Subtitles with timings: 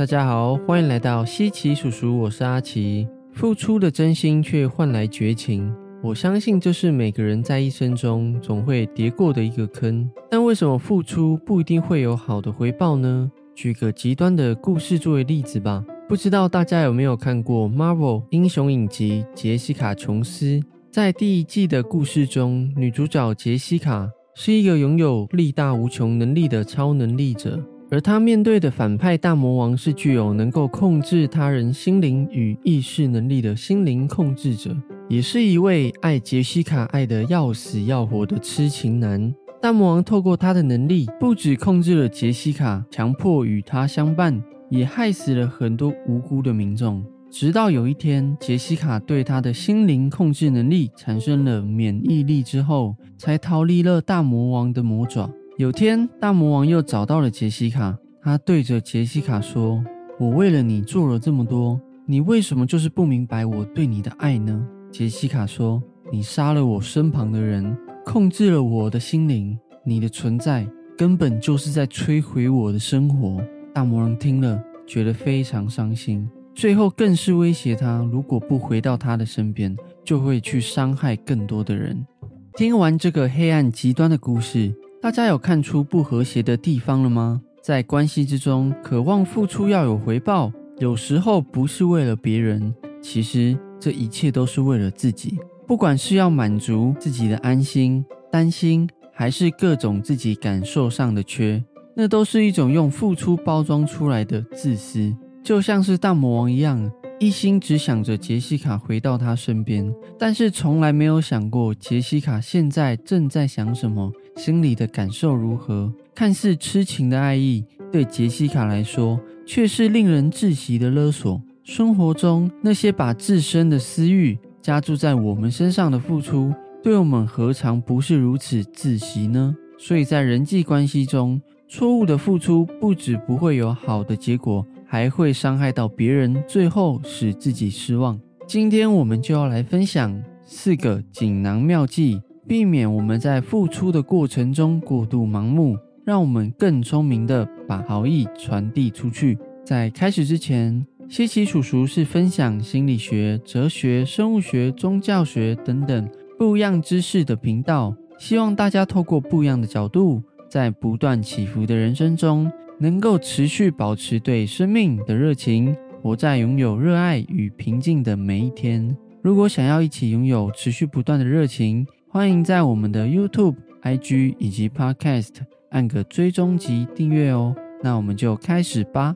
[0.00, 3.06] 大家好，欢迎来到西奇叔叔，我是阿奇。
[3.34, 5.70] 付出的真心却换来绝情，
[6.02, 10.10] 我相信这是每个人在一生中总会跌过的一个坑。
[10.30, 13.30] 但为什么付出不一定会有好的回报呢？
[13.54, 15.84] 举个极端的故事作为例子吧。
[16.08, 20.46] 不知道大家有没有看过 Marvel 英雄影集《杰西卡·琼斯》？
[20.90, 27.62] 在第一季的故事中，女主角杰西卡是一个拥有力大无穷能力的超能力者。
[27.90, 34.76] 而他面对的反派大魔王是具有能够控制他人心灵与意识能力的心灵控制者，
[35.08, 39.34] 也是一位爱杰西卡爱得要死要活的痴情男。
[39.60, 47.04] 大魔王透过他的能力，不止控制了杰西卡，强迫与他相伴，也害死了很多无辜的民众。
[47.28, 55.28] 直到有一天，杰西卡对他的心灵控制能力产生了免疫力之后，才逃离了大魔王的魔爪。
[55.60, 59.84] 有天，大魔王又找到了杰西卡，他对着杰西卡说
[60.18, 70.66] ：“我为了你做了这么多，你为什么就是不明白我对你的爱呢？”杰西卡说：“你杀了我身旁的人，控制了我的心灵，你的存在
[70.96, 73.44] 根本就是在摧毁我的生活。”
[73.74, 82.06] 大魔王听了，觉得非常伤心，最后更是威胁他，如果不回到他的身边，就会去伤害更多的人。
[82.54, 84.74] 听完这个黑暗极端的故事。
[85.02, 87.40] 大家有看出不和谐的地方了吗？
[87.62, 95.38] 在关系之中，渴望付出要有回报，有时候不是为了别人，其实这一切都是为了自己。
[95.66, 101.64] 不管是要满足自己的安心、担心，还是各种自己感受上的缺，
[101.96, 105.16] 那都是一种用付出包装出来的自私。
[105.42, 114.12] 就像是大魔王一样，一心只想着杰西卡回到他身边，但是从来没有想过杰西卡现在正在想什么。
[114.36, 115.92] 心里的感受如何？
[116.14, 121.40] 看似痴情的爱意，对杰西卡来说却是令人窒息的勒索。
[121.62, 129.54] 生活中那些把自身的私欲加注在我们身上的付出，对我们何尝不是如此窒息呢？
[129.78, 138.18] 所以在人际关系中，错误的付出不止不会有好的结果，还会伤害到别人，最后使自己失望。
[138.46, 142.20] 今天我们就要来分享四个锦囊妙计。
[142.50, 149.38] 避免我们在付出的过程中过度盲目，让我们更聪明的把好意传递出去。
[149.64, 162.50] 在开始之前，西奇叔叔是分享心理学、哲学、生物学、宗教学等等不一样知识的频道，希望大家透过不一样的角度，在不断起伏的人生中，
[162.80, 165.72] 能够持续保持对生命的热情，
[166.02, 168.96] 活在拥有热爱与平静的每一天。
[169.22, 173.54] 如果想要一起拥有持续不断的热情，欢迎在我们的 YouTube、
[173.84, 175.28] IG 以及 Podcast
[175.70, 177.54] 按个追踪及订阅哦。
[177.84, 179.14] 那我们就开始吧。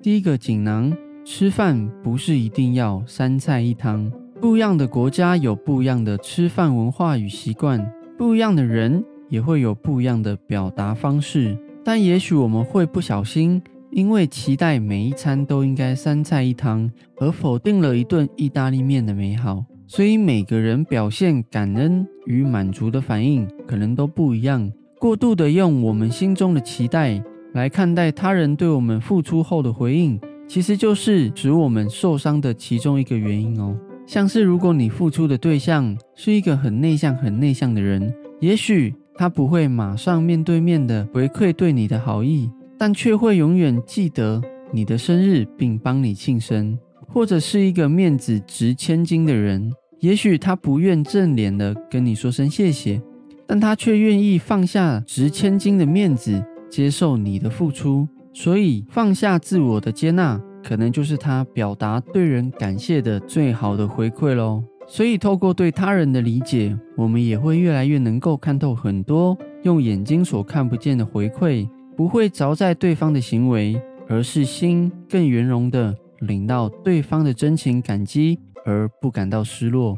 [0.00, 0.90] 第一个锦囊：
[1.22, 4.10] 吃饭不是一定要三菜一汤。
[4.40, 11.54] 不一样的国家有不一样的吃饭文化与习惯，不一样的人也会有不一样的表达方式。
[11.84, 13.60] 但也许我们会不小心，
[13.90, 19.62] 因为期待每一餐都应该三菜一汤，而否定了一顿意大利面的美好。
[19.86, 24.70] 所以每个人表现感恩与满足的反应可能都不一样。
[24.98, 30.18] 过度的用我们心中的期待来看待他人对我们付出后的回应，
[30.48, 33.76] 其实就是使我们受伤的其中一个原因哦。
[34.06, 44.42] 像是如果你付出的对象是一个很内向、很内向的人，也许他不会马上面对面的回馈对你的好意，但却会永远记得
[44.72, 46.78] 你的生日并帮你庆生。
[47.06, 49.72] 或者是一个面子值千金的人，
[50.04, 53.00] 也许他不愿正脸的跟你说声谢谢，
[53.46, 58.06] 但他却愿意放下值千金的面子，接受你的付出。
[58.34, 64.62] 所以放下自我的接纳，可能就是他表达对人感谢的最好的回馈喽。
[64.86, 71.66] 所以透过对他人的理解，我们也会越来越能够看透很多用眼睛所看不见的回馈，
[71.96, 75.96] 不会着在对方的行为，而是心更圆融的。
[76.20, 79.96] 领到对方的真情感激而不感到失落。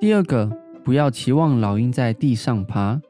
[0.00, 0.50] 第二个，
[0.84, 3.00] 不要期望老鹰在地上爬，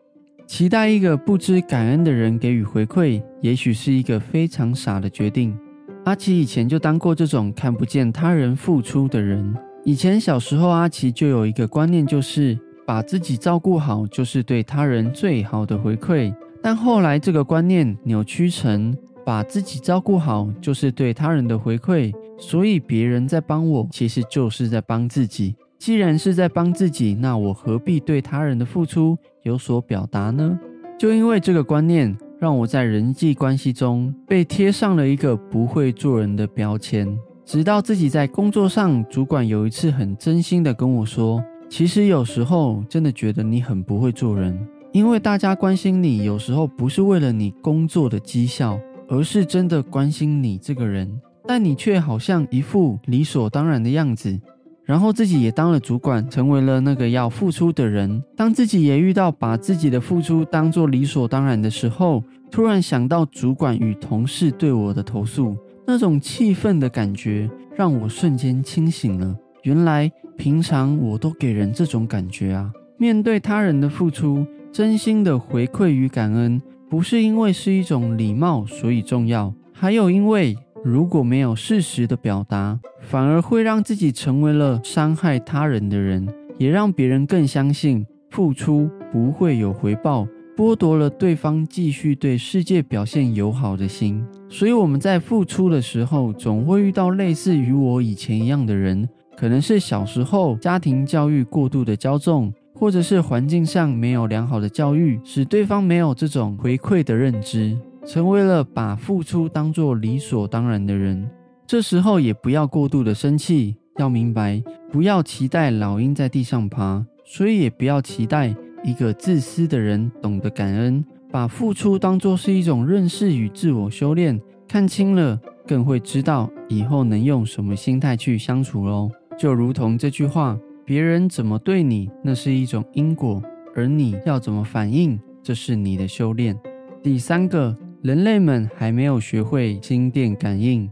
[0.47, 5.57] 期待一个不知感恩的人给予回馈，也许是一个非常傻的决定。
[6.05, 9.55] 阿奇以前就当过这种看不见他人付出的人。
[9.85, 16.35] 以前小时候，阿奇就有一个观念，就是把自己照顾好就是对他人最好的回馈。
[16.63, 18.97] 但后来这个观念扭曲成。
[19.29, 22.11] 把自己照顾好，就是对他人的回馈。
[22.39, 25.55] 所以别人在帮我，其实就是在帮自己。
[25.79, 30.59] 既然是在帮自己，那我何必对他人的付出有所表达呢？
[30.99, 37.17] 就因为这个观念，让我在人际关系中被贴上了一个不会做人的标签。
[37.45, 44.59] 直到自己在工作上，主管有一次很真心的跟我说：“其实有时候真的觉得你很不会做人，
[44.93, 51.21] 因为大家关心你，有时候不是为了你工作的绩效，而是真的关心你这个人。
[51.49, 54.39] 但你却好像一副理所当然的样子。
[54.85, 58.23] 然后自己也当了主管，成为了那个要付出的人。
[58.37, 65.57] 当自己也遇到把自己的付出当做理所当然的时候，突然想到主管与同事对我的投诉。”
[65.87, 69.35] 那种气愤的感觉让我瞬间清醒了。
[69.63, 72.71] 原来平常我都给人这种感觉啊！
[72.99, 76.61] 面对他人的付出，真心的回馈与感恩，
[76.91, 90.27] 不是因为是一种礼貌所以重要，还有因为如果没有适时的表达，反而会让自己成为了伤害他人的人，也让别人更相信付出不会有回报。
[90.57, 107.79] 剥夺了对方继续对世界表现友好的心，所以我们在付出的时候，总会遇到类似于我以前一样的人，可能是小时候家庭教育过度的骄纵，或者是环境上没有良好的教育，使对方没有这种回馈的认知，
[108.09, 111.29] 成为了把付出当作理所当然的人。
[111.67, 118.57] 这时候也不要过度的生气，要明白，不要期待老鹰在地上爬，所以也不要期待。
[118.83, 129.11] 一个自私的人懂得感恩，把付出当作是一种认识与自我修炼，看清了，更会知道以后能用什么心态去相处喽。
[129.37, 133.43] 就如同这句话：别人怎么对你，那是一种因果；
[133.77, 136.59] 而你要怎么反应，这是你的修炼。
[137.03, 140.89] 第三个，人类们还没有学会心电感应，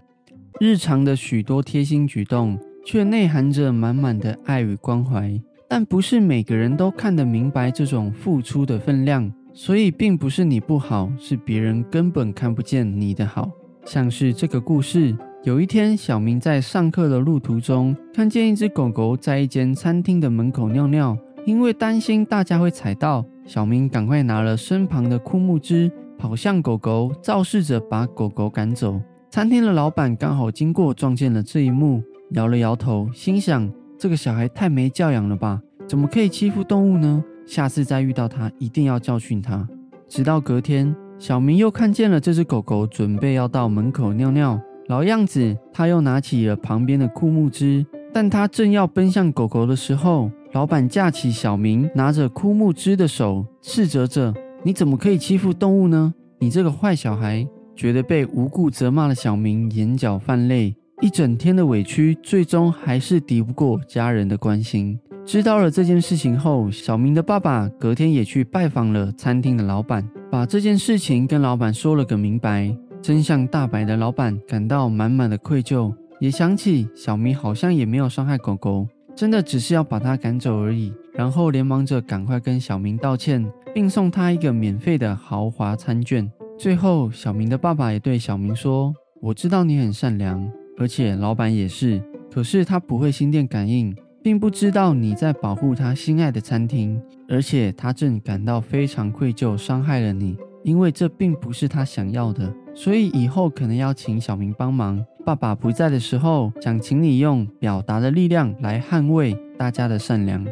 [0.59, 5.41] 日常的许多贴心举动，却内含着满满的爱与关怀。
[5.69, 13.49] 但不是每个人都看得明白这种付出的分量，所以并不是你不好，是别人根本看不见你的好。
[13.85, 25.89] 像是这个故事，有一天，小明在上课的路途中，看见一只狗狗在一间餐厅的门口尿尿，因为担心大家会踩到，小明赶快拿了身旁的枯木枝，
[26.19, 29.01] 跑向狗狗，造势着把狗狗赶走。
[29.31, 33.71] 餐厅的老板刚好经过，撞见了这一幕，摇了摇头，心想。
[33.99, 35.61] 这个小孩太没教养了吧？
[35.89, 37.25] 怎么可以欺负动物呢？
[37.47, 39.67] 下次再遇到他，一定要教训他。
[40.09, 47.87] 直到隔天，小明又看见了这只狗狗，准备要到门口尿尿，老样子，他又拿起了旁边的枯木枝。
[48.13, 56.15] 但他正要奔向狗狗的时候，老板架起小明拿着枯木枝的手，斥责着：“你怎么可以欺负动物呢？
[56.39, 60.75] 你这个坏小孩！”觉得被无故责骂的小明眼角泛泪。
[61.03, 64.99] 一整天的委屈，最终还是抵不过家人的关心。
[65.27, 72.75] 知道了这件事情后，小明的爸爸隔天也去拜访了餐厅的老板，把这件事情跟老板说了个明白。
[73.03, 80.95] 真相大白的老板感到满满的愧疚，也想起小明好像也没有伤害狗狗，真的只是要把它赶走而已。
[81.13, 83.45] 然后连忙着赶快跟小明道歉，
[83.77, 86.33] 并送他一个免费的豪华餐券。
[86.59, 88.91] 最后，小明的爸爸也对小明说
[89.21, 90.51] ：“我知道你很善良。”
[90.81, 92.03] 而且老板也是，
[92.33, 105.05] 可是他不会心电感应，并不知道你在保护他心爱的餐厅，而且他正感到非常愧疚，伤害了你，因为这并不是他想要的，所以以后可能要请小明帮忙。
[105.23, 110.43] 爸爸不在的时候，想请你用表达的力量来捍卫大家的善良，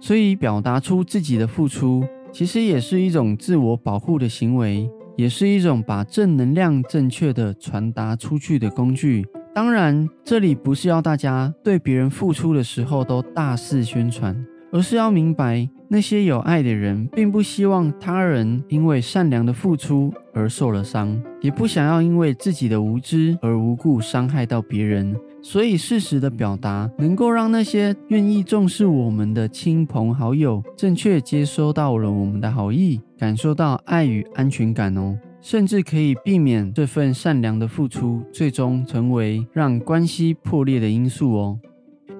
[0.00, 9.26] 所以表达出自己的付出，其实也是一种自我保护的行为，也是一种把正能量正确的传达出去的工具。
[9.52, 14.34] 当然，这里不是要大家对别人付出的时候都大肆宣传，
[14.72, 25.16] 而是要明白，那些有爱的人并不希望他人因为善良的付出而受了伤，也不想要因为自己的无知而无故伤害到别人。
[25.42, 35.18] 所以，适时的表达能够让那些愿意重视我们的亲朋好友，正确接收到了我们的好意，感受到爱与安全感哦。
[35.40, 41.58] 甚至可以避免这份善良的付出最终成为让关系破裂的因素哦。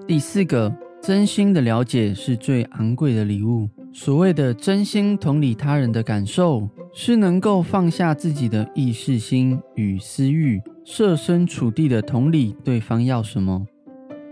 [0.06, 3.68] 第四个，真心的了解是最昂贵的礼物。
[3.92, 13.66] 所谓的真心同理他人的感受，是能够放下自己的意识心与私欲，设身处地的同理对方要什么。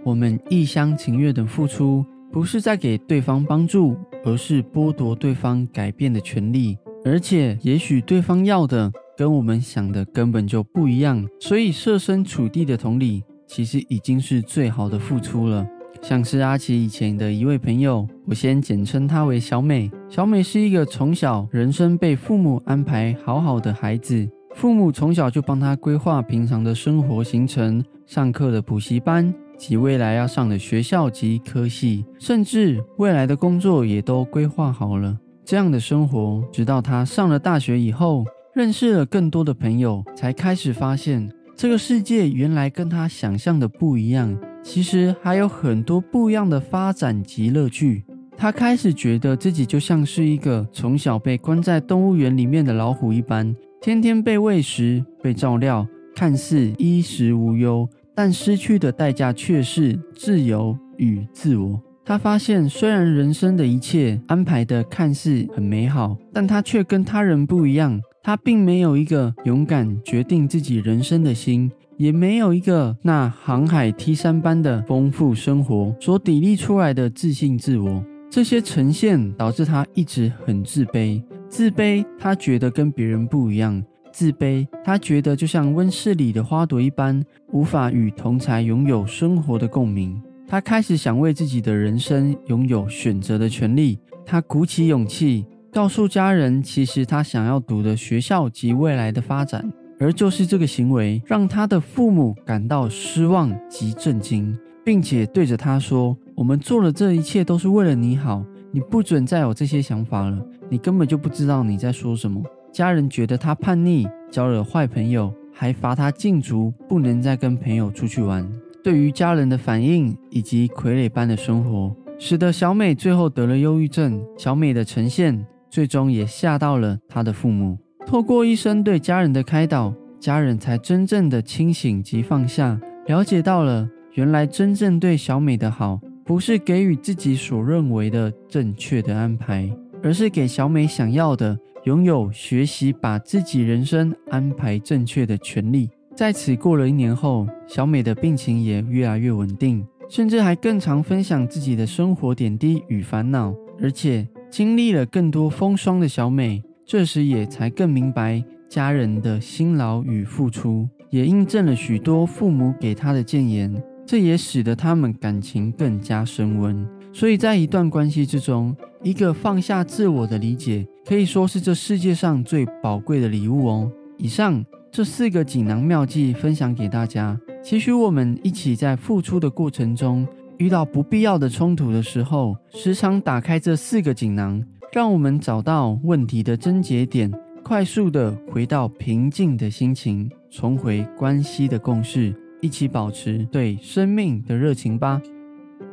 [0.05, 6.77] 我们一厢情愿的付出，不是在给对方帮助，而是剥夺对方改变的权利。
[7.05, 15.67] 而且，也许对方要的跟我们想的根本就不一样，所以设身处地的同理，其实已经是最好的付出了。
[16.03, 19.91] 像是阿奇以前的一位朋友，我先简称她为小美。
[20.09, 35.19] 小美是一个从小人生被父母安排好好的孩子，父母从小就帮她规划平常的生活行程、上课的补习班及未来要上的学校及科系，甚至未来的工作也都规划好了。
[35.45, 38.25] 这样的生活，直到她上了大学以后。
[38.55, 44.37] 认识了更多的朋友，才开始发现这个世界原来跟他想象的不一样。
[44.69, 48.05] 其实还有很多不一样的发展及乐趣。
[48.37, 61.81] 他开始觉得自己就像是一个从小被关在动物园里面的老虎一般，天天被喂食、被照料，看似衣食无忧，但失去的代价却是自由与自我。
[62.05, 67.99] 他发现，虽然人生的一切安排的看似很美好，但他却跟他人不一样。
[68.29, 78.05] 他并没有一个勇敢决定自己人生的心，也没有一个那航海 T 三般的丰富生活所砥砺出来的自信自我。
[78.29, 81.23] 这些呈现导致他一直很自卑。
[81.49, 83.83] 自卑，他觉得跟别人不一样；
[84.13, 90.21] 自卑，他觉得就像温室里的花朵一般，无法与同才拥有生活的共鸣。
[90.47, 93.99] 他开始想为自己的人生拥有选择的权利。
[94.27, 95.47] 他鼓起勇气。
[95.79, 110.45] 告诉家人，其实他想要读的学校及未来的发展，而就是这个行为让他的父母感到失望及震惊，并且对着他说：“我们做了这一切都是为了你好，你不准再有这些想法了。
[110.69, 112.43] 你根本就不知道你在说什么。”
[112.75, 118.45] 家人觉得他叛逆，交了坏朋友，还罚他禁足，不能再跟朋友出去玩。
[118.83, 124.21] 对于家人的反应以及傀儡般的生活，使得小美最后得了忧郁症。
[124.37, 125.47] 小美的呈现。
[125.71, 127.79] 最终也吓到了他的父母。
[128.07, 139.71] 透过医生对家人的开导，家人才真正的清醒及放下，了解到了原来真正对小美的好，不是给予自己所认为的正确的安排，
[140.03, 145.91] 而是给小美想要的，拥有学习把自己人生安排正确的权利。
[146.17, 154.27] 在此过了一年后，小美的病情也越来越稳定，甚至还更常分享自己的生活点滴与烦恼，而且。
[154.51, 163.83] 经历了更多风霜的小美，这时也才更明白家人的辛劳与付出，也印证了许多父母给她的谏言。
[164.07, 166.87] 这也使得他们感情更加升温。
[167.13, 173.93] 所以在一段关系之中，一个放下自我的理解，可以说是这世界上最宝贵的礼物哦。
[174.17, 180.27] 以上这四个锦囊妙计分享给大家，期许我们一起在付出的过程中。
[180.59, 184.63] 遇到不必要的冲突的时候，时常打开这四个锦囊，
[184.93, 195.21] 让我们找到问题的症结点，快速的回到平静的心情，重回关系的共识，一起保持对生命的热情吧。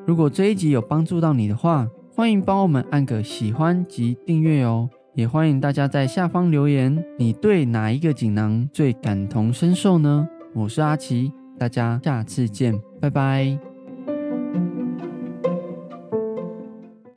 [0.06, 4.90] 如果这一集有帮助到你的话，欢迎帮我们按个喜欢及订阅哦。
[5.14, 10.28] 也欢迎大家在下方留言，你对哪一个锦囊最感同身受呢？
[10.54, 13.65] 我是阿奇，大家下次见，拜拜。